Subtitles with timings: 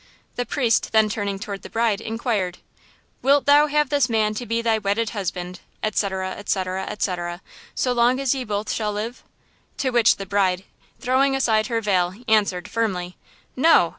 [0.35, 2.57] The priest then turning toward the bride, inquired:
[3.21, 7.39] "Wilt thou have this man to be thy wedded husband," etc., etc., etc.,
[7.75, 9.21] "so long as ye both shall live?"
[9.77, 10.63] To which the bride,
[10.99, 13.15] throwing aside her veil, answered, firmly:
[13.55, 13.89] "No!